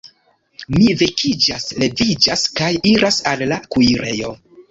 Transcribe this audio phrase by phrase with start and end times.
[0.75, 4.35] Mi vekiĝas, leviĝas, kaj iras al la kuirejo.